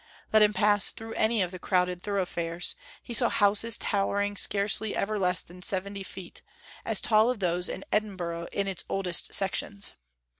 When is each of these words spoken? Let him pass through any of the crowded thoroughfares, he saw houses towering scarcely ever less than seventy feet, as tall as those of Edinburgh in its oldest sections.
Let 0.33 0.41
him 0.41 0.51
pass 0.55 0.89
through 0.89 1.13
any 1.13 1.43
of 1.43 1.51
the 1.51 1.59
crowded 1.59 2.01
thoroughfares, 2.01 2.73
he 3.03 3.13
saw 3.13 3.29
houses 3.29 3.77
towering 3.77 4.35
scarcely 4.35 4.95
ever 4.95 5.19
less 5.19 5.43
than 5.43 5.61
seventy 5.61 6.01
feet, 6.01 6.41
as 6.83 6.99
tall 6.99 7.29
as 7.29 7.37
those 7.37 7.69
of 7.69 7.83
Edinburgh 7.91 8.47
in 8.51 8.67
its 8.67 8.83
oldest 8.89 9.31
sections. 9.35 9.93